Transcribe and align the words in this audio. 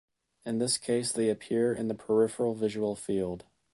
In 0.47 0.57
this 0.57 0.79
case 0.79 1.11
they 1.11 1.29
appear 1.29 1.71
in 1.71 1.87
the 1.87 1.93
peripheral 1.93 2.55
visual 2.55 2.95
field. 2.95 3.45